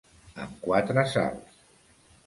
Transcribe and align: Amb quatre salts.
Amb 0.45 0.55
quatre 0.63 1.05
salts. 1.15 1.63